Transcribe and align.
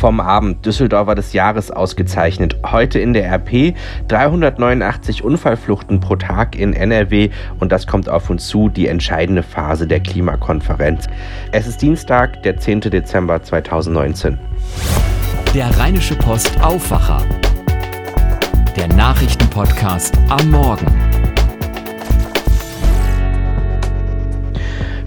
vom 0.00 0.18
Abend 0.18 0.64
Düsseldorfer 0.64 1.14
des 1.14 1.34
Jahres 1.34 1.70
ausgezeichnet. 1.70 2.56
Heute 2.64 2.98
in 2.98 3.12
der 3.12 3.30
RP 3.30 3.76
389 4.08 5.22
Unfallfluchten 5.22 6.00
pro 6.00 6.16
Tag 6.16 6.56
in 6.56 6.72
NRW 6.72 7.28
und 7.60 7.70
das 7.70 7.86
kommt 7.86 8.08
auf 8.08 8.30
uns 8.30 8.48
zu, 8.48 8.70
die 8.70 8.86
entscheidende 8.86 9.42
Phase 9.42 9.86
der 9.86 10.00
Klimakonferenz. 10.00 11.06
Es 11.52 11.66
ist 11.66 11.82
Dienstag, 11.82 12.42
der 12.44 12.56
10. 12.56 12.80
Dezember 12.80 13.42
2019. 13.42 14.38
Der 15.54 15.68
Rheinische 15.78 16.14
Post 16.14 16.58
Aufwacher. 16.62 17.22
Der 18.76 18.88
Nachrichtenpodcast 18.88 20.16
am 20.30 20.50
Morgen. 20.50 21.29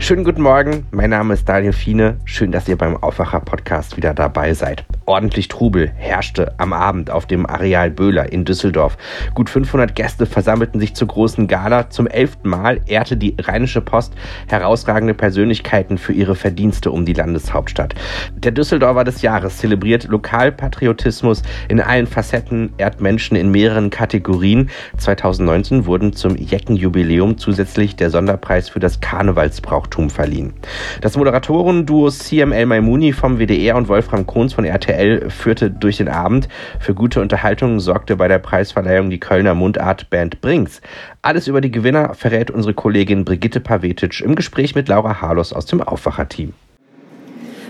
Schönen 0.04 0.26
guten 0.26 0.42
Morgen, 0.42 0.86
mein 0.92 1.12
Name 1.12 1.34
ist 1.34 1.48
Daniel 1.48 1.72
Fiene. 1.72 2.18
Schön, 2.26 2.52
dass 2.52 2.68
ihr 2.68 2.78
beim 2.78 2.98
Aufwacher-Podcast 2.98 3.96
wieder 3.96 4.14
dabei 4.14 4.54
seid. 4.54 4.84
Ordentlich 5.06 5.50
Trubel 5.50 5.92
herrschte 5.98 6.54
am 6.58 6.72
Abend 6.72 7.12
auf 7.12 7.26
dem 7.26 7.46
Areal 7.46 7.92
Böhler 7.92 8.32
in 8.32 8.46
Düsseldorf. 8.46 8.98
Gut 9.34 9.50
500 9.50 9.96
Gäste 9.96 10.26
versammelten 10.26 10.80
sich 10.80 10.96
zur 10.96 11.10
großen 11.10 11.48
Gala. 11.48 11.90
Zum 11.90 12.08
elften 12.08 12.48
Mal 12.48 12.80
ehrte 12.86 13.18
die 13.18 13.36
Rheinische 13.40 13.82
Post 13.82 14.14
herausragende 14.48 15.14
Persönlichkeiten 15.14 15.98
für 15.98 16.14
ihre 16.14 16.36
Verdienste 16.36 16.90
um 16.92 17.04
die 17.04 17.14
Landeshauptstadt. 17.14 17.96
Der 18.34 18.52
Düsseldorfer 18.52 19.04
des 19.04 19.22
Jahres 19.22 19.58
zelebriert 19.58 20.06
Lokalpatriotismus 20.06 21.42
in 21.68 21.82
allen 21.82 22.08
Facetten, 22.08 22.72
ehrt 22.78 23.02
Menschen 23.02 23.36
in 23.36 23.52
mehreren 23.52 23.90
Kategorien. 23.90 24.70
2019 24.98 25.86
wurden 25.86 26.14
zum 26.14 26.38
Jeckenjubiläum 26.38 27.38
zusätzlich 27.38 27.98
der 27.98 28.10
Sonderpreis 28.10 28.70
für 28.70 28.80
das 28.80 29.02
Karnevalsbrauchtum 29.02 30.10
verliehen. 30.10 30.54
Das 31.02 31.18
Moderatorenduo 31.18 32.10
CML 32.10 32.68
Maimuni 32.68 33.12
vom 33.12 33.38
WDR 33.38 33.76
und 33.76 33.90
Wolfram 33.90 34.26
Kohns 34.26 34.54
von 34.54 34.64
RTL 34.64 34.93
führte 35.30 35.70
durch 35.72 35.98
den 35.98 36.10
Abend. 36.10 36.48
Für 36.80 36.94
gute 36.94 37.22
Unterhaltung 37.22 37.80
sorgte 37.80 38.16
bei 38.16 38.28
der 38.28 38.40
Preisverleihung 38.40 39.10
die 39.10 39.20
Kölner 39.20 39.54
Mundartband 39.54 40.42
Brinks. 40.42 40.82
Alles 41.22 41.48
über 41.48 41.62
die 41.62 41.72
Gewinner 41.72 42.14
verrät 42.14 42.52
unsere 42.52 42.74
Kollegin 42.74 43.26
Brigitte 43.26 43.60
Pavetic 43.60 44.22
im 44.22 44.36
Gespräch 44.36 44.76
mit 44.76 44.88
Laura 44.88 45.22
Harlos 45.22 45.54
aus 45.54 45.66
dem 45.66 45.82
Aufwacherteam. 45.82 46.54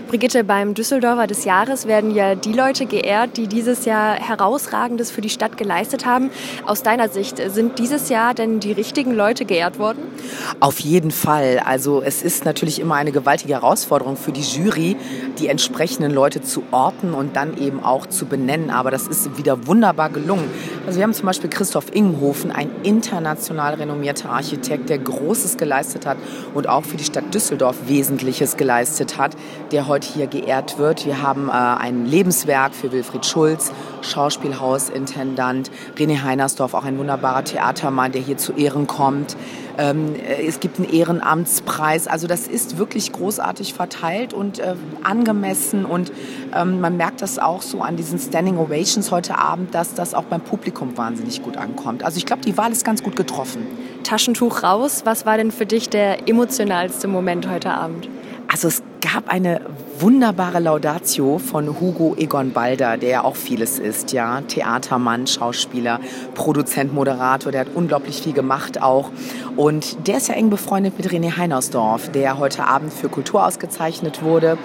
Brigitte, 0.06 0.44
beim 0.44 0.74
Düsseldorfer 0.74 1.26
des 1.26 1.44
Jahres 1.44 1.86
werden 1.86 2.14
ja 2.14 2.34
die 2.34 2.52
Leute 2.52 2.84
geehrt, 2.84 3.36
die 3.38 3.46
dieses 3.46 3.86
Jahr 3.86 4.14
herausragendes 4.14 5.10
für 5.10 5.22
die 5.22 5.30
Stadt 5.30 5.56
geleistet 5.56 6.04
haben. 6.04 6.30
Aus 6.66 6.82
deiner 6.82 7.08
Sicht, 7.08 7.38
sind 7.50 7.78
dieses 7.78 8.10
Jahr 8.10 8.34
denn 8.34 8.60
die 8.60 8.72
richtigen 8.72 9.12
Leute 9.14 9.46
geehrt 9.46 9.78
worden? 9.78 10.02
Auf 10.60 10.78
jeden 10.80 11.10
Fall. 11.10 11.60
Also 11.64 12.02
es 12.02 12.22
ist 12.22 12.44
natürlich 12.44 12.80
immer 12.80 12.96
eine 12.96 13.12
gewaltige 13.12 13.54
Herausforderung 13.54 14.16
für 14.16 14.30
die 14.30 14.42
Jury, 14.42 14.96
die 15.38 15.48
entsprechenden 15.48 16.12
Leute 16.12 16.42
zu 16.42 16.62
orten 16.70 17.14
und 17.14 17.34
dann 17.34 17.56
eben 17.56 17.82
auch 17.82 18.06
zu 18.06 18.26
benennen. 18.26 18.70
Aber 18.70 18.90
das 18.90 19.08
ist 19.08 19.38
wieder 19.38 19.66
wunderbar 19.66 20.10
gelungen. 20.10 20.50
Also 20.86 20.98
wir 20.98 21.04
haben 21.04 21.14
zum 21.14 21.26
Beispiel 21.26 21.48
Christoph 21.48 21.94
Ingenhofen, 21.94 22.52
ein 22.52 22.70
international 22.82 23.74
renommierter 23.74 24.28
Architekt, 24.28 24.90
der 24.90 24.98
Großes 24.98 25.56
geleistet 25.56 26.04
hat 26.04 26.18
und 26.52 26.68
auch 26.68 26.84
für 26.84 26.98
die 26.98 27.04
Stadt 27.04 27.32
Düsseldorf 27.32 27.76
Wesentliches 27.86 28.56
geleistet 28.56 29.16
hat, 29.18 29.32
der 29.72 29.88
heute 29.88 29.93
hier 30.02 30.26
geehrt 30.26 30.78
wird. 30.78 31.06
Wir 31.06 31.22
haben 31.22 31.48
äh, 31.48 31.52
ein 31.52 32.06
Lebenswerk 32.06 32.74
für 32.74 32.90
Wilfried 32.90 33.24
Schulz, 33.24 33.70
Schauspielhausintendant, 34.02 35.70
René 35.96 36.24
Heinersdorf, 36.24 36.74
auch 36.74 36.84
ein 36.84 36.98
wunderbarer 36.98 37.44
Theatermann, 37.44 38.10
der 38.10 38.22
hier 38.22 38.36
zu 38.36 38.54
Ehren 38.54 38.88
kommt. 38.88 39.36
Ähm, 39.78 40.14
äh, 40.14 40.46
es 40.46 40.60
gibt 40.60 40.78
einen 40.78 40.88
Ehrenamtspreis. 40.88 42.06
Also 42.06 42.26
das 42.26 42.48
ist 42.48 42.78
wirklich 42.78 43.12
großartig 43.12 43.74
verteilt 43.74 44.32
und 44.32 44.58
äh, 44.58 44.74
angemessen. 45.02 45.84
Und 45.84 46.12
ähm, 46.54 46.80
man 46.80 46.96
merkt 46.96 47.22
das 47.22 47.38
auch 47.38 47.62
so 47.62 47.82
an 47.82 47.96
diesen 47.96 48.18
Standing 48.18 48.58
Ovations 48.58 49.10
heute 49.10 49.38
Abend, 49.38 49.74
dass 49.74 49.94
das 49.94 50.14
auch 50.14 50.24
beim 50.24 50.40
Publikum 50.40 50.96
wahnsinnig 50.96 51.42
gut 51.42 51.56
ankommt. 51.56 52.04
Also 52.04 52.18
ich 52.18 52.26
glaube, 52.26 52.42
die 52.42 52.56
Wahl 52.56 52.72
ist 52.72 52.84
ganz 52.84 53.02
gut 53.02 53.16
getroffen. 53.16 53.66
Taschentuch 54.02 54.62
raus. 54.62 55.02
Was 55.04 55.26
war 55.26 55.36
denn 55.36 55.50
für 55.50 55.66
dich 55.66 55.88
der 55.88 56.28
emotionalste 56.28 57.08
Moment 57.08 57.48
heute 57.48 57.70
Abend? 57.70 58.08
Also 58.48 58.68
es 58.68 58.82
gab 59.04 59.28
eine 59.28 59.60
wunderbare 59.98 60.60
Laudatio 60.60 61.38
von 61.38 61.78
Hugo 61.78 62.14
Egon 62.16 62.52
Balder, 62.52 62.96
der 62.96 63.08
ja 63.10 63.24
auch 63.24 63.36
vieles 63.36 63.78
ist, 63.78 64.12
ja, 64.12 64.40
Theatermann, 64.40 65.26
Schauspieler, 65.26 66.00
Produzent, 66.34 66.94
Moderator, 66.94 67.52
der 67.52 67.62
hat 67.62 67.68
unglaublich 67.74 68.22
viel 68.22 68.32
gemacht 68.32 68.80
auch. 68.80 69.10
Und 69.56 70.08
der 70.08 70.16
ist 70.16 70.28
ja 70.28 70.34
eng 70.34 70.48
befreundet 70.48 70.96
mit 70.96 71.06
René 71.08 71.36
Heinersdorf, 71.36 72.10
der 72.12 72.38
heute 72.38 72.66
Abend 72.66 72.92
für 72.94 73.10
Kultur 73.10 73.44
ausgezeichnet 73.46 74.22
wurde. 74.22 74.56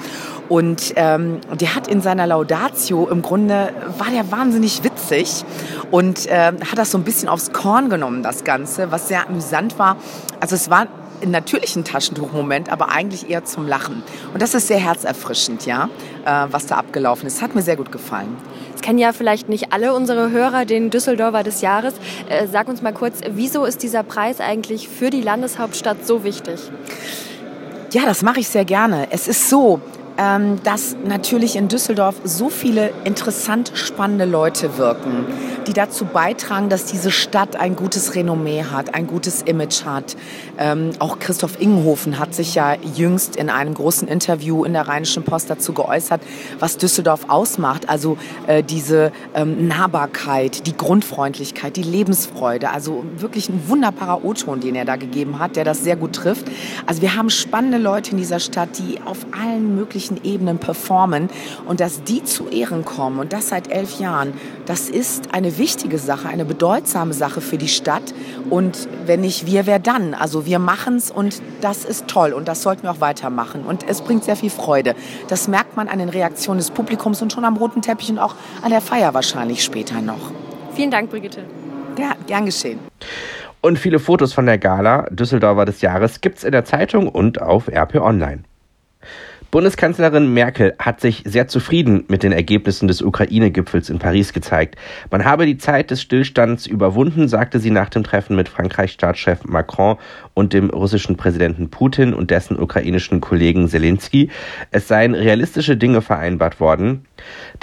Und 0.48 0.94
ähm, 0.96 1.42
der 1.60 1.76
hat 1.76 1.88
in 1.88 2.02
seiner 2.02 2.26
Laudatio 2.26 3.08
im 3.08 3.22
Grunde 3.22 3.74
war 3.98 4.10
der 4.10 4.32
wahnsinnig 4.32 4.84
witzig 4.84 5.44
und 5.92 6.28
äh, 6.28 6.54
hat 6.54 6.78
das 6.78 6.92
so 6.92 6.98
ein 6.98 7.04
bisschen 7.04 7.28
aufs 7.28 7.52
Korn 7.52 7.90
genommen, 7.90 8.24
das 8.24 8.46
Ganze, 8.46 8.92
was 8.92 9.10
sehr 9.10 9.28
amüsant 9.28 9.78
war. 9.78 9.98
Also 10.40 10.56
es 10.56 10.70
war 10.70 10.88
einen 11.22 11.32
natürlichen 11.32 11.84
Taschentuchmoment, 11.84 12.70
aber 12.72 12.90
eigentlich 12.90 13.30
eher 13.30 13.46
zum 13.46 13.68
Lachen. 13.68 14.04
Und 14.34 14.42
das 14.42 14.54
ist 14.54 14.68
sehr 14.68 14.80
herzerfrischend, 14.80 15.66
ja, 15.66 15.90
äh, 16.26 16.48
was 16.52 16.66
da 16.66 16.78
abgelaufen 16.78 17.28
ist. 17.28 17.42
Hat 17.42 17.56
mir 17.56 17.62
sehr 17.62 17.76
gut 17.76 17.92
gefallen. 17.92 18.38
Es 18.76 18.82
kennen 18.82 19.00
ja 19.00 19.12
vielleicht 19.12 19.50
nicht 19.50 19.74
alle 19.74 19.94
unsere 19.94 20.32
Hörer 20.32 20.66
den 20.66 20.90
Düsseldorfer 20.90 21.44
des 21.44 21.62
Jahres. 21.62 21.94
Äh, 22.30 22.48
sag 22.48 22.68
uns 22.68 22.82
mal 22.82 22.94
kurz, 22.94 23.20
wieso 23.30 23.66
ist 23.66 23.84
dieser 23.84 24.04
Preis 24.04 24.40
eigentlich 24.40 24.88
für 24.88 25.10
die 25.10 25.22
Landeshauptstadt 25.22 26.06
so 26.08 26.24
wichtig? 26.24 26.60
Ja, 27.92 28.06
das 28.06 28.22
mache 28.22 28.40
ich 28.40 28.48
sehr 28.48 28.66
gerne. 28.66 29.08
Es 29.12 29.28
ist 29.28 29.50
so, 29.50 29.82
ähm, 30.20 30.62
dass 30.64 30.98
natürlich 31.06 31.56
in 31.56 31.70
Düsseldorf 31.70 32.16
so 32.26 32.50
viele 32.50 32.92
interessant 33.06 33.72
spannende 33.74 34.26
Leute 34.26 34.78
wirken, 34.78 35.26
die 35.66 35.72
dazu 35.72 36.04
beitragen, 36.04 36.68
dass 36.68 36.86
diese 36.86 37.10
Stadt 37.10 37.56
ein 37.56 37.78
gutes 37.78 38.16
Renommee 38.16 38.66
hat, 38.66 38.94
ein 38.96 39.08
gutes 39.08 39.42
Image 39.44 39.86
hat. 39.86 40.18
Ähm, 40.58 40.92
auch 41.00 41.20
Christoph 41.20 41.62
Ingenhofen 41.62 42.20
hat 42.20 42.36
sich 42.36 42.54
ja 42.54 42.76
jüngst 42.96 43.38
in 43.38 43.50
einem 43.50 43.74
großen 43.74 44.10
Interview 44.10 44.66
in 44.66 44.74
der 44.74 44.90
Rheinischen 44.90 45.24
Post 45.24 45.50
dazu 45.50 45.72
geäußert, 45.72 46.22
was 46.60 46.76
Düsseldorf 46.78 47.30
ausmacht. 47.30 47.88
Also 47.88 48.18
äh, 48.48 48.62
diese 48.62 49.14
ähm, 49.34 49.70
Nahbarkeit, 49.70 50.68
die 50.68 50.76
Grundfreundlichkeit, 50.76 51.78
die 51.78 51.84
Lebensfreude. 51.84 52.72
Also 52.72 53.06
wirklich 53.16 53.48
ein 53.48 53.70
wunderbarer 53.70 54.26
O-Ton, 54.26 54.60
den 54.60 54.76
er 54.76 54.84
da 54.84 54.98
gegeben 54.98 55.40
hat, 55.40 55.56
der 55.56 55.64
das 55.64 55.82
sehr 55.82 55.96
gut 55.96 56.14
trifft. 56.14 56.46
Also 56.86 57.02
wir 57.02 57.16
haben 57.16 57.30
spannende 57.30 57.78
Leute 57.78 58.12
in 58.12 58.18
dieser 58.18 58.42
Stadt, 58.42 58.78
die 58.78 59.00
auf 59.06 59.20
allen 59.32 59.76
möglichen 59.76 60.09
unterschiedlichen 60.10 60.24
Ebenen 60.24 60.58
performen 60.58 61.30
und 61.66 61.80
dass 61.80 62.04
die 62.04 62.24
zu 62.24 62.48
Ehren 62.50 62.86
kommen 62.86 63.20
und 63.20 63.34
das 63.34 63.50
seit 63.50 63.72
elf 63.72 64.00
Jahren, 64.00 64.34
das 64.66 64.90
ist 64.90 65.34
eine 65.34 65.58
wichtige 65.58 65.98
Sache, 65.98 66.28
eine 66.28 66.46
bedeutsame 66.46 67.14
Sache 67.14 67.42
für 67.42 67.58
die 67.58 67.68
Stadt 67.68 68.14
und 68.50 68.88
wenn 69.06 69.22
nicht 69.22 69.46
wir, 69.46 69.66
wer 69.66 69.80
dann? 69.80 70.14
Also 70.14 70.46
wir 70.46 70.60
machen 70.60 70.96
es 70.96 71.12
und 71.12 71.42
das 71.62 71.86
ist 71.86 72.08
toll 72.08 72.34
und 72.34 72.48
das 72.48 72.62
sollten 72.62 72.84
wir 72.84 72.92
auch 72.92 73.02
weitermachen 73.02 73.64
und 73.66 73.88
es 73.88 74.02
bringt 74.02 74.24
sehr 74.24 74.36
viel 74.36 74.50
Freude. 74.50 74.96
Das 75.28 75.48
merkt 75.48 75.76
man 75.76 75.88
an 75.88 76.00
den 76.00 76.10
Reaktionen 76.10 76.60
des 76.60 76.72
Publikums 76.72 77.22
und 77.22 77.32
schon 77.34 77.46
am 77.46 77.58
roten 77.58 77.82
Teppich 77.82 78.10
und 78.10 78.20
auch 78.20 78.36
an 78.62 78.72
der 78.72 78.82
Feier 78.82 79.14
wahrscheinlich 79.14 79.64
später 79.64 80.02
noch. 80.02 80.32
Vielen 80.74 80.92
Dank, 80.92 81.10
Brigitte. 81.10 81.44
Ja, 81.98 82.14
gern 82.28 82.46
geschehen. 82.46 82.80
Und 83.62 83.78
viele 83.78 84.00
Fotos 84.00 84.32
von 84.32 84.46
der 84.46 84.58
Gala 84.58 85.08
Düsseldorfer 85.10 85.66
des 85.66 85.82
Jahres 85.82 86.22
gibt's 86.22 86.46
in 86.46 86.54
der 86.54 86.64
Zeitung 86.64 87.10
und 87.10 87.42
auf 87.42 87.68
RP 87.68 87.96
Online. 87.96 88.44
Bundeskanzlerin 89.52 90.32
Merkel 90.32 90.76
hat 90.78 91.02
sich 91.02 91.24
sehr 91.26 91.48
zufrieden 91.48 92.04
mit 92.08 92.22
den 92.22 92.32
Ergebnissen 92.32 92.88
des 92.88 93.02
Ukraine-Gipfels 93.02 93.90
in 93.90 93.98
Paris 93.98 94.32
gezeigt. 94.32 94.76
Man 95.10 95.26
habe 95.26 95.48
die 95.48 95.58
Zeit 95.58 95.90
des 95.90 96.04
Stillstands 96.04 96.68
überwunden, 96.68 97.28
sagte 97.28 97.60
sie 97.60 97.72
nach 97.72 97.90
dem 97.90 98.04
Treffen 98.04 98.36
mit 98.36 98.48
Frankreichs 98.48 98.94
Staatschef 98.94 99.46
Macron 99.46 99.98
und 100.36 100.54
dem 100.54 100.70
russischen 100.70 101.18
Präsidenten 101.18 101.72
Putin 101.72 102.14
und 102.14 102.30
dessen 102.30 102.60
ukrainischen 102.60 103.22
Kollegen 103.22 103.68
Zelensky. 103.68 104.30
Es 104.70 104.88
seien 104.88 105.16
realistische 105.16 105.78
Dinge 105.78 106.04
vereinbart 106.04 106.60
worden. 106.60 107.08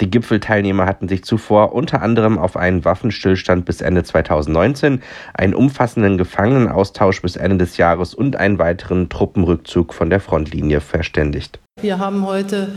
Die 0.01 0.11
Gipfelteilnehmer 0.11 0.85
hatten 0.87 1.07
sich 1.07 1.23
zuvor 1.23 1.71
unter 1.71 2.01
anderem 2.01 2.37
auf 2.37 2.57
einen 2.57 2.83
Waffenstillstand 2.83 3.63
bis 3.63 3.79
Ende 3.79 4.03
2019, 4.03 5.01
einen 5.33 5.53
umfassenden 5.53 6.17
Gefangenenaustausch 6.17 7.21
bis 7.21 7.37
Ende 7.37 7.59
des 7.59 7.77
Jahres 7.77 8.13
und 8.13 8.35
einen 8.35 8.59
weiteren 8.59 9.07
Truppenrückzug 9.07 9.93
von 9.93 10.09
der 10.09 10.19
Frontlinie 10.19 10.81
verständigt. 10.81 11.61
Wir 11.79 11.99
haben 11.99 12.25
heute 12.25 12.69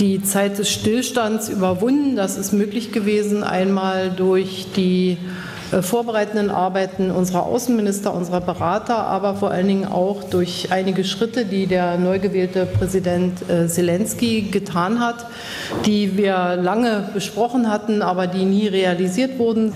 die 0.00 0.20
Zeit 0.20 0.58
des 0.58 0.68
Stillstands 0.68 1.48
überwunden. 1.48 2.16
Das 2.16 2.36
ist 2.36 2.52
möglich 2.52 2.90
gewesen, 2.90 3.44
einmal 3.44 4.10
durch 4.10 4.66
die 4.74 5.18
vorbereitenden 5.82 6.50
Arbeiten 6.50 7.10
unserer 7.10 7.44
Außenminister, 7.44 8.12
unserer 8.14 8.40
Berater, 8.40 8.98
aber 8.98 9.34
vor 9.34 9.50
allen 9.50 9.68
Dingen 9.68 9.86
auch 9.86 10.24
durch 10.24 10.68
einige 10.70 11.04
Schritte, 11.04 11.44
die 11.44 11.66
der 11.66 11.98
neu 11.98 12.18
gewählte 12.18 12.66
Präsident 12.66 13.48
äh, 13.48 13.66
Zelensky 13.68 14.42
getan 14.42 15.00
hat, 15.00 15.26
die 15.86 16.16
wir 16.16 16.56
lange 16.56 17.08
besprochen 17.12 17.70
hatten, 17.70 18.02
aber 18.02 18.26
die 18.26 18.44
nie 18.44 18.68
realisiert 18.68 19.38
wurden. 19.38 19.72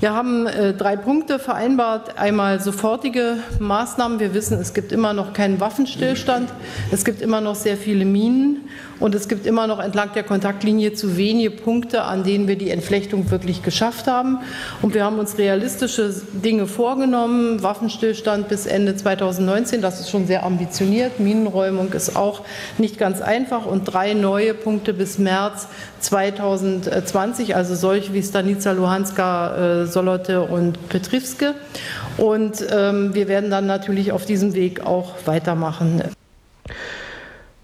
Wir 0.00 0.12
haben 0.12 0.46
äh, 0.46 0.74
drei 0.74 0.96
Punkte 0.96 1.38
vereinbart. 1.38 2.18
Einmal 2.18 2.60
sofortige 2.60 3.38
Maßnahmen. 3.58 4.20
Wir 4.20 4.34
wissen, 4.34 4.58
es 4.60 4.74
gibt 4.74 4.92
immer 4.92 5.12
noch 5.12 5.32
keinen 5.32 5.60
Waffenstillstand. 5.60 6.50
Es 6.90 7.04
gibt 7.04 7.22
immer 7.22 7.40
noch 7.40 7.54
sehr 7.54 7.76
viele 7.76 8.04
Minen. 8.04 8.68
Und 9.00 9.14
es 9.14 9.28
gibt 9.28 9.44
immer 9.46 9.66
noch 9.66 9.80
entlang 9.80 10.10
der 10.14 10.22
Kontaktlinie 10.22 10.94
zu 10.94 11.16
wenige 11.16 11.50
Punkte, 11.50 12.02
an 12.02 12.22
denen 12.22 12.48
wir 12.48 12.56
die 12.56 12.70
Entflechtung 12.70 13.30
wirklich 13.30 13.62
geschafft 13.62 14.06
haben. 14.06 14.38
Und 14.82 14.94
wir 14.94 15.04
haben 15.04 15.18
uns 15.24 15.38
realistische 15.38 16.12
Dinge 16.34 16.66
vorgenommen. 16.66 17.62
Waffenstillstand 17.62 18.46
bis 18.48 18.66
Ende 18.66 18.94
2019, 18.94 19.80
das 19.80 19.98
ist 19.98 20.10
schon 20.10 20.26
sehr 20.26 20.44
ambitioniert. 20.44 21.18
Minenräumung 21.18 21.94
ist 21.94 22.14
auch 22.14 22.42
nicht 22.76 22.98
ganz 22.98 23.22
einfach. 23.22 23.64
Und 23.64 23.84
drei 23.84 24.12
neue 24.12 24.52
Punkte 24.52 24.92
bis 24.92 25.18
März 25.18 25.68
2020, 26.00 27.56
also 27.56 27.74
solche 27.74 28.12
wie 28.12 28.22
Stanica, 28.22 28.72
Luhanska, 28.72 29.56
äh, 29.56 29.86
Solote 29.86 30.42
und 30.42 30.90
Petrivske. 30.90 31.54
Und 32.18 32.62
ähm, 32.70 33.14
wir 33.14 33.26
werden 33.26 33.50
dann 33.50 33.66
natürlich 33.66 34.12
auf 34.12 34.26
diesem 34.26 34.52
Weg 34.52 34.84
auch 34.84 35.14
weitermachen. 35.24 36.02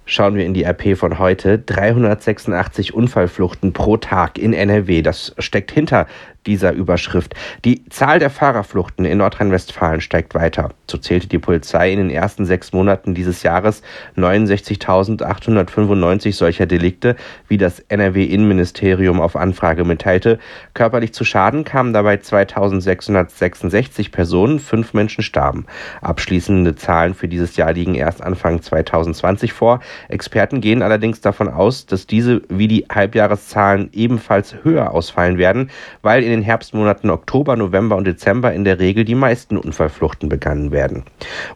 Schauen 0.07 0.35
wir 0.35 0.45
in 0.45 0.55
die 0.55 0.65
RP 0.65 0.99
von 0.99 1.21
heute. 1.21 1.61
386 1.61 2.95
Unfallfluchten 2.95 3.73
pro 3.73 3.97
Tag 3.97 4.39
in 4.39 4.53
NRW. 4.53 5.03
Das 5.03 5.37
steckt 5.39 5.71
hinter 5.71 6.09
dieser 6.47 6.73
Überschrift. 6.73 7.35
Die 7.65 7.85
Zahl 7.91 8.19
der 8.19 8.31
Fahrerfluchten 8.31 9.05
in 9.05 9.19
Nordrhein-Westfalen 9.19 10.01
steigt 10.01 10.35
weiter. 10.35 10.71
So 10.91 10.99
zählte 10.99 11.29
die 11.29 11.39
Polizei 11.39 11.93
in 11.93 11.99
den 11.99 12.11
ersten 12.11 12.47
sechs 12.47 12.73
Monaten 12.73 13.15
dieses 13.15 13.43
Jahres 13.43 13.83
69.895 14.17 16.35
solcher 16.35 16.67
Delikte, 16.67 17.17
wie 17.49 17.59
das 17.59 17.81
NRW-Innenministerium 17.81 19.21
auf 19.21 19.37
Anfrage 19.37 19.85
mitteilte. 19.85 20.39
Körperlich 20.75 21.13
zu 21.13 21.25
Schaden 21.25 21.65
kamen 21.65 21.93
dabei 21.93 22.15
2.666 22.15 24.11
Personen, 24.11 24.59
fünf 24.59 24.95
Menschen 24.95 25.23
starben. 25.23 25.67
Abschließende 26.01 26.75
Zahlen 26.75 27.15
für 27.15 27.29
dieses 27.29 27.57
Jahr 27.57 27.73
liegen 27.73 27.95
erst 27.95 28.23
Anfang 28.23 28.63
2020 28.63 29.53
vor. 29.53 29.81
Experten 30.09 30.61
gehen 30.61 30.83
allerdings 30.83 31.21
davon 31.21 31.49
aus, 31.49 31.87
dass 31.87 32.07
diese 32.07 32.43
wie 32.49 32.69
die 32.69 32.87
Halbjahreszahlen 32.91 33.91
ebenfalls 33.93 34.55
höher 34.63 34.93
ausfallen 34.93 35.37
werden, 35.39 35.71
weil 36.03 36.23
in 36.23 36.30
den 36.31 36.43
Herbstmonaten 36.43 37.11
Oktober, 37.11 37.57
November 37.57 37.97
und 37.97 38.07
Dezember 38.07 38.53
in 38.53 38.65
der 38.65 38.79
Regel 38.79 39.05
die 39.05 39.15
meisten 39.15 39.57
Unfallfluchten 39.57 40.29
begangen 40.29 40.71
werden. 40.71 41.05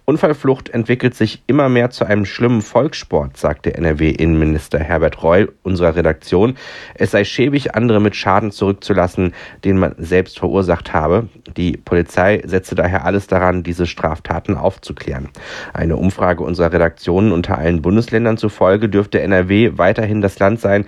Unfallflucht 0.05 0.69
entwickelt 0.69 1.15
sich 1.15 1.43
immer 1.47 1.69
mehr 1.69 1.91
zu 1.91 2.05
einem 2.05 2.25
schlimmen 2.25 2.61
Volkssport, 2.61 3.37
sagte 3.37 3.75
NRW-Innenminister 3.75 4.79
Herbert 4.79 5.23
Reul 5.23 5.53
unserer 5.62 5.97
Redaktion. 5.97 6.56
Es 6.94 7.12
sei 7.12 7.25
schäbig, 7.25 7.75
andere 7.75 8.00
mit 8.00 8.17
Schaden 8.17 8.50
zurückzulassen, 8.50 9.32
den 9.65 9.79
man 9.79 9.94
selbst 9.99 10.38
verursacht 10.38 10.93
habe. 10.93 11.29
Die 11.56 11.77
Polizei 11.77 12.43
setze 12.44 12.75
daher 12.75 13.05
alles 13.05 13.27
daran, 13.27 13.62
diese 13.62 13.87
Straftaten 13.87 14.56
aufzuklären. 14.56 15.29
Eine 15.73 15.97
Umfrage 15.97 16.43
unserer 16.43 16.73
Redaktionen 16.73 17.32
unter 17.32 17.56
allen 17.59 17.81
Bundesländern 17.81 18.37
zufolge 18.37 18.88
dürfte 18.88 19.20
NRW 19.20 19.73
weiterhin 19.77 20.20
das 20.20 20.38
Land 20.38 20.61
sein, 20.61 20.87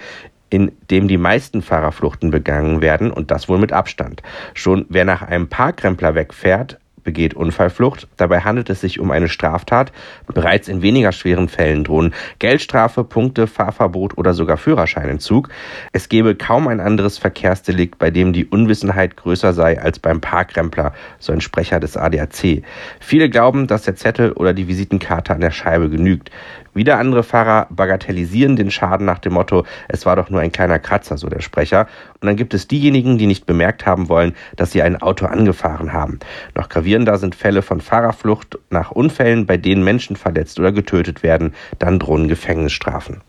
in 0.51 0.73
dem 0.91 1.09
die 1.09 1.19
meisten 1.19 1.63
Fahrerfluchten 1.63 2.31
begangen 2.31 2.81
werden 2.81 3.11
und 3.11 3.31
das 3.31 3.49
wohl 3.49 3.59
mit 3.59 3.73
Abstand. 3.73 4.23
Schon 4.55 4.87
wer 4.89 5.05
nach 5.05 5.23
einem 5.23 5.49
Parkrempler 5.49 6.15
wegfährt, 6.15 6.79
begeht 7.07 7.33
Unfallflucht. 7.33 8.07
Dabei 8.19 8.41
handelt 8.41 8.69
es 8.69 8.83
sich 8.83 9.01
um 9.01 9.11
eine 9.11 9.29
Straftat. 9.29 9.93
Bereits 10.27 10.69
in 10.69 10.83
weniger 10.83 11.13
schweren 11.13 11.49
Fällen 11.49 11.85
drohen 11.85 12.13
Geldstrafe, 12.39 13.05
Punkte, 13.05 13.47
Fahrverbot 13.47 14.19
oder 14.19 14.35
sogar 14.35 14.59
Führerscheinentzug. 14.59 15.49
Es 15.93 16.11
gäbe 16.11 16.35
kaum 16.35 16.69
ein 16.69 16.81
anderes 16.81 17.17
Verkehrsdelikt, 17.17 17.99
bei 17.99 18.11
dem 18.11 18.35
die 18.35 18.45
Unwissenheit 18.45 19.17
größer 19.17 19.55
sei 19.55 19.81
als 19.81 19.99
beim 19.99 20.21
Parkrempler, 20.21 20.93
so 21.19 21.33
ein 21.33 21.41
Sprecher 21.41 21.81
des 21.81 21.97
ADAC. 21.97 22.63
Viele 23.01 23.31
glauben, 23.31 23.69
dass 23.69 23.83
der 23.83 23.97
Zettel 23.97 24.33
oder 24.33 24.53
die 24.53 24.69
Visitenkarte 24.69 25.33
an 25.33 25.41
der 25.41 25.53
Scheibe 25.53 25.89
genügt. 25.89 26.31
Wieder 26.77 26.99
andere 26.99 27.23
Fahrer 27.23 27.69
bagatellisieren 27.71 28.55
den 28.55 28.71
Schaden 28.71 29.07
nach 29.07 29.19
dem 29.19 29.33
Motto, 29.33 29.65
es 29.89 30.05
war 30.05 30.15
doch 30.15 30.29
nur 30.29 30.43
ein 30.43 30.53
kleiner 30.53 30.79
Kratzer, 30.79 31.17
so 31.17 31.31
der 31.31 31.41
Sprecher. 31.41 31.89
Und 32.21 32.27
dann 32.27 32.37
gibt 32.37 32.53
es 32.53 32.69
diejenigen, 32.69 33.17
die 33.17 33.27
nicht 33.27 33.47
bemerkt 33.47 33.87
haben 33.87 34.11
wollen, 34.11 34.35
dass 34.57 34.73
sie 34.73 34.83
ein 34.83 35.01
Auto 35.01 35.25
angefahren 35.25 35.95
haben. 35.95 36.21
Noch 36.55 36.69
gravierender 36.69 37.17
sind 37.17 37.35
Fälle 37.35 37.63
von 37.63 37.81
Fahrerflucht 37.81 38.59
nach 38.69 38.91
Unfällen, 38.91 39.47
bei 39.47 39.57
denen 39.57 39.85
Menschen 39.85 40.17
verletzt 40.17 40.61
oder 40.61 40.71
getötet 40.71 41.23
werden. 41.23 41.55
Dann 41.79 41.99
drohen 41.99 42.29
Gefängnisstrafen. 42.29 43.23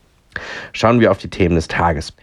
Schauen 0.74 1.00
wir 1.00 1.10
auf 1.12 1.18
die 1.18 1.30
Themen 1.30 1.56
des 1.56 1.70
Tages. 1.70 2.14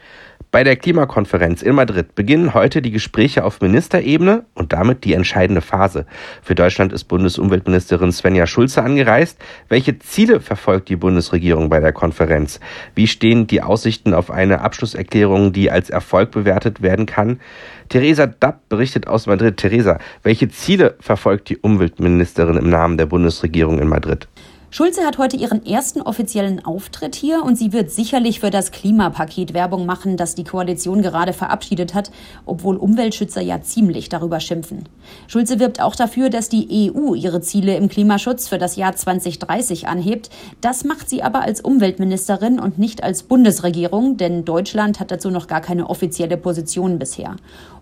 Bei 0.55 0.63
der 0.63 0.77
Klimakonferenz 0.77 1.63
in 1.63 1.75
Madrid 1.75 2.15
beginnen 2.15 2.55
heute 2.55 2.81
die 2.81 2.93
Gespräche 2.93 3.43
auf 3.43 3.61
Ministerebene 3.61 4.45
und 4.55 4.73
damit 4.73 5.03
die 5.03 5.15
entscheidende 5.15 5.61
Phase. 5.61 6.07
Für 6.43 6.55
Deutschland 6.55 6.93
ist 6.93 7.07
Bundesumweltministerin 7.07 8.13
Svenja 8.13 8.47
Schulze 8.47 8.85
angereist. 8.85 9.37
Welche 9.69 9.99
Ziele 9.99 10.39
verfolgt 10.39 10.91
die 10.91 10.95
Bundesregierung 10.95 11.71
bei 11.71 11.81
der 11.81 11.93
Konferenz? 11.93 12.61
Wie 12.95 13.09
stehen 13.09 13.49
die 13.49 13.63
Aussichten 13.63 14.15
auf 14.15 14.31
eine 14.31 14.61
Abschlusserklärung, 14.61 15.53
die 15.53 15.73
als 15.73 15.91
Erfolg 15.91 16.31
bewertet 16.31 16.83
werden 16.83 17.07
kann? 17.07 17.41
Theresa 17.89 18.29
Dapp 18.29 18.69
berichtet 18.69 19.09
aus 19.09 19.27
Madrid. 19.27 19.57
Theresa, 19.57 19.99
welche 20.23 20.49
Ziele 20.51 20.95
verfolgt 21.01 21.49
die 21.49 21.59
Umweltministerin 21.59 22.59
im 22.59 22.71
Namen 22.71 22.97
der 22.97 23.07
Bundesregierung 23.07 23.81
in 23.81 23.89
Madrid? 23.89 24.29
Schulze 24.77 25.05
hat 25.07 25.19
heute 25.19 25.37
ihren 25.37 25.65
ersten 25.65 26.03
offiziellen 26.03 26.65
Auftritt 26.65 27.15
hier 27.15 27.45
und 27.45 27.55
sie 27.55 27.73
wird 27.73 27.93
sicherlich 27.93 28.41
für 28.41 28.51
das 28.51 28.73
Klimapaket 28.73 29.55
Werbung 29.55 29.87
machen, 29.87 30.17
das 30.17 30.35
die 30.35 30.43
Koalition 30.43 31.01
gerade 31.01 31.33
verabschiedet 31.33 31.95
hat, 31.95 32.11
obwohl 32.45 32.75
Umweltschützer 32.75 33.41
ja 33.41 33.63
ziemlich 33.63 34.09
darüber 34.09 34.41
schimpfen. 34.41 34.89
Schulze 35.29 35.61
wirbt 35.61 35.81
auch 35.81 35.95
dafür, 35.95 36.29
dass 36.29 36.49
die 36.49 36.91
EU 36.93 37.15
ihre 37.15 37.41
Ziele 37.41 37.77
im 37.77 37.89
Klimaschutz 37.89 38.49
für 38.49 38.59
das 38.59 38.75
Jahr 38.75 38.97
2030 38.97 39.87
anhebt. 39.87 40.31
Das 40.61 40.83
macht 40.83 41.09
sie 41.09 41.23
aber 41.23 41.43
als 41.43 41.61
Umweltministerin 41.61 42.59
und 42.59 42.77
nicht 42.77 43.05
als 43.05 43.23
Bundesregierung, 43.23 44.17
denn 44.17 44.45
Deutschland 44.45 44.99
hat 44.99 45.13
dazu 45.13 45.31
noch 45.31 45.47
gar 45.47 45.61
keine 45.61 45.89
offizielle 45.89 46.37
Position 46.37 46.99
bisher. 46.99 47.37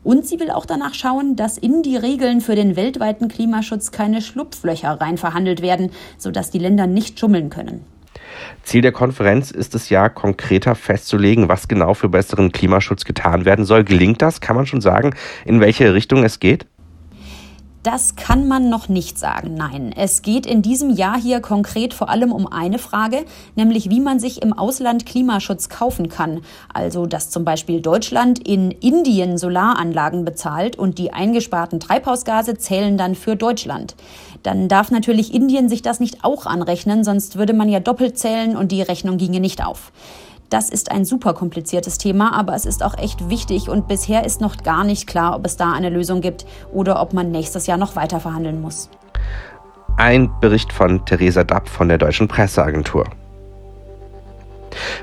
Und 0.05 0.27
sie 0.27 0.41
will 0.41 0.51
auch 0.51 0.67
danach 0.67 0.95
schauen, 0.95 1.37
dass 1.37 1.57
in 1.57 1.83
die 1.83 1.97
Regeln 1.97 2.41
für 2.41 2.57
den 2.57 2.75
weltweiten 2.75 3.29
Klimaschutz 3.29 3.93
keine 3.93 4.21
Schlupflöcher 4.21 5.01
rein 5.01 5.17
verhandelt 5.17 5.63
werden, 5.63 5.91
sodass 6.19 6.51
die 6.51 6.59
Länder 6.59 6.82
nicht 6.87 7.19
schummeln 7.19 7.51
können. 7.51 7.85
Ziel 8.63 8.83
der 8.83 8.93
Konferenz 8.93 9.51
ist 9.51 9.75
es 9.75 9.89
ja, 9.89 10.09
konkreter 10.09 10.75
festzulegen, 10.75 11.49
was 11.49 11.69
genau 11.69 11.95
für 11.95 12.09
besseren 12.09 12.53
Klimaschutz 12.53 13.05
getan 13.05 13.45
werden 13.45 13.65
soll. 13.65 13.85
Gelingt 13.85 14.23
das? 14.23 14.41
Kann 14.41 14.57
man 14.57 14.67
schon 14.67 14.81
sagen, 14.81 15.15
in 15.45 15.61
welche 15.61 15.95
Richtung 15.95 16.25
es 16.25 16.41
geht? 16.41 16.67
Das 17.83 18.15
kann 18.15 18.47
man 18.47 18.69
noch 18.69 18.89
nicht 18.89 19.19
sagen, 19.19 19.55
nein. 19.55 19.93
Es 19.97 20.23
geht 20.23 20.47
in 20.47 20.63
diesem 20.63 20.91
Jahr 20.91 21.21
hier 21.21 21.41
konkret 21.41 21.95
vor 21.95 22.11
allem 22.11 22.31
um 22.31 22.47
eine 22.47 22.79
Frage, 22.79 23.25
nämlich 23.57 23.91
wie 23.91 23.99
man 23.99 24.21
sich 24.21 24.41
im 24.41 24.53
Ausland 24.53 25.05
Klimaschutz 25.05 25.69
kaufen 25.69 26.09
kann. 26.09 26.43
Also, 26.73 27.07
dass 27.07 27.31
zum 27.31 27.45
Beispiel 27.45 27.81
Deutschland 27.81 28.39
in 28.39 28.71
Indien 28.71 29.37
Solaranlagen 29.37 30.25
bezahlt 30.25 30.77
und 30.77 30.99
die 30.99 31.13
eingesparten 31.13 31.81
Treibhausgase 31.81 32.57
zählen 32.57 32.97
dann 32.97 33.17
für 33.17 33.35
Deutschland. 33.35 33.97
Dann 34.45 34.69
darf 34.69 34.93
natürlich 34.93 35.35
Indien 35.35 35.69
sich 35.69 35.83
das 35.83 35.99
nicht 35.99 36.25
auch 36.25 36.47
anrechnen, 36.47 37.03
sonst 37.03 37.37
würde 37.37 37.53
man 37.53 37.69
ja 37.69 37.81
doppelt 37.81 38.17
zählen 38.17 38.57
und 38.57 38.71
die 38.71 38.83
Rechnung 38.83 39.19
ginge 39.19 39.41
nicht 39.41 39.65
auf. 39.65 39.91
Das 40.53 40.69
ist 40.69 40.91
ein 40.91 41.07
super 41.07 41.33
kompliziertes 41.33 41.97
Thema, 41.97 42.35
aber 42.35 42.55
es 42.55 42.67
ist 42.67 42.83
auch 42.83 42.99
echt 42.99 43.31
wichtig 43.31 43.71
und 43.71 43.89
bisher 43.89 44.27
ist 44.27 44.43
noch 44.43 44.59
gar 44.59 44.85
nicht 44.85 45.07
klar, 45.07 45.35
ob 45.35 45.47
es 45.47 45.57
da 45.57 45.73
eine 45.73 45.89
Lösung 45.89 46.21
gibt 46.21 46.45
oder 46.71 47.01
ob 47.01 47.15
man 47.15 47.31
nächstes 47.31 47.67
Jahr 47.67 47.79
noch 47.79 47.97
weiter 47.97 48.21
verhandeln 48.21 48.61
muss. 48.61 48.91
Ein 49.97 50.31
Bericht 50.43 50.71
von 50.71 51.07
Theresa 51.07 51.43
Dapp 51.43 51.71
von 51.71 51.89
der 51.89 51.97
Deutschen 51.97 52.29
Presseagentur. 52.29 53.07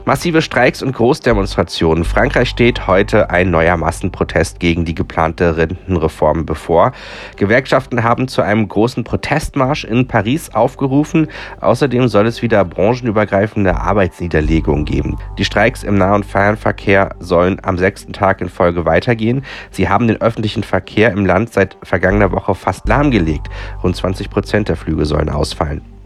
Massive 0.06 0.42
Streiks 0.42 0.82
und 0.82 0.94
Großdemonstrationen. 0.94 2.04
Frankreich 2.04 2.50
steht 2.50 2.88
heute 2.88 3.30
ein 3.30 3.52
neuer 3.52 3.78
Massenprotest 3.78 4.60
gegen 4.60 4.86
die 4.86 4.96
geplante 4.96 5.58
Rentenreform 5.58 6.46
bevor. 6.46 6.92
Gewerkschaften 7.36 8.04
haben 8.04 8.28
zu 8.28 8.42
einem 8.42 8.68
großen 8.68 9.04
Protestmarsch 9.04 9.84
in 9.84 10.08
Paris 10.08 10.50
aufgerufen. 10.54 11.28
Außerdem 11.62 12.08
soll 12.08 12.28
es 12.28 12.42
wieder 12.42 12.64
branchenübergreifende 12.66 13.76
Arbeitsniederlegungen 13.76 14.86
geben. 14.86 15.18
Die 15.38 15.46
Streiks 15.46 15.84
im 15.84 15.98
Nah- 15.98 16.16
und 16.16 16.26
Fernverkehr 16.26 17.16
sollen 17.20 17.60
am 17.64 17.78
sechsten 17.78 18.14
Tag 18.14 18.42
in 18.42 18.50
Folge 18.50 18.86
weitergehen. 18.86 19.44
Sie 19.72 19.90
haben 19.90 20.08
den 20.08 20.22
öffentlichen 20.22 20.64
Verkehr 20.64 21.12
im 21.12 21.26
Land 21.26 21.54
seit 21.54 21.78
vergangener 21.84 22.32
Woche 22.32 22.56
fast 22.56 22.88
lahmgelegt. 22.88 23.48
Rund 23.84 23.96
20 23.96 24.30
Prozent 24.30 24.70
der 24.70 24.76
Flüge 24.76 25.06
sollen 25.06 25.30
ausfallen. 25.30 25.99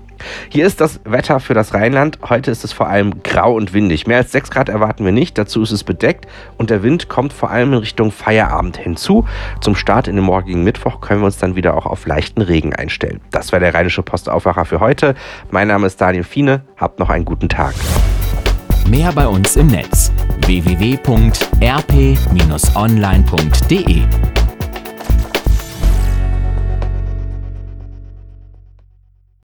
Hier 0.49 0.65
ist 0.65 0.81
das 0.81 0.99
Wetter 1.05 1.39
für 1.39 1.53
das 1.53 1.73
Rheinland. 1.73 2.19
Heute 2.29 2.51
ist 2.51 2.63
es 2.63 2.73
vor 2.73 2.87
allem 2.87 3.23
grau 3.23 3.55
und 3.55 3.73
windig. 3.73 4.07
Mehr 4.07 4.17
als 4.17 4.31
6 4.31 4.51
Grad 4.51 4.69
erwarten 4.69 5.05
wir 5.05 5.11
nicht. 5.11 5.37
Dazu 5.37 5.61
ist 5.61 5.71
es 5.71 5.83
bedeckt 5.83 6.27
und 6.57 6.69
der 6.69 6.83
Wind 6.83 7.09
kommt 7.09 7.33
vor 7.33 7.49
allem 7.51 7.73
in 7.73 7.79
Richtung 7.79 8.11
Feierabend 8.11 8.77
hinzu. 8.77 9.25
Zum 9.61 9.75
Start 9.75 10.07
in 10.07 10.15
den 10.15 10.25
morgigen 10.25 10.63
Mittwoch 10.63 11.01
können 11.01 11.21
wir 11.21 11.25
uns 11.25 11.37
dann 11.37 11.55
wieder 11.55 11.75
auch 11.75 11.85
auf 11.85 12.05
leichten 12.05 12.41
Regen 12.41 12.73
einstellen. 12.73 13.21
Das 13.31 13.51
war 13.51 13.59
der 13.59 13.73
Rheinische 13.73 14.03
Postaufwacher 14.03 14.65
für 14.65 14.79
heute. 14.79 15.15
Mein 15.51 15.67
Name 15.67 15.87
ist 15.87 15.99
Daniel 15.99 16.23
Fiene. 16.23 16.61
Habt 16.77 16.99
noch 16.99 17.09
einen 17.09 17.25
guten 17.25 17.49
Tag. 17.49 17.73
Mehr 18.87 19.11
bei 19.13 19.27
uns 19.27 19.55
im 19.55 19.67
Netz 19.67 20.11
www.rp-online.de 20.45 21.23